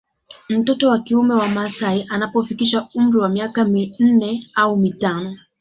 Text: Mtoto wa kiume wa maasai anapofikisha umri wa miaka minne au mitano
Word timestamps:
Mtoto 0.49 0.89
wa 0.89 0.99
kiume 0.99 1.33
wa 1.33 1.47
maasai 1.47 2.05
anapofikisha 2.09 2.87
umri 2.95 3.17
wa 3.17 3.29
miaka 3.29 3.65
minne 3.65 4.49
au 4.55 4.77
mitano 4.77 5.37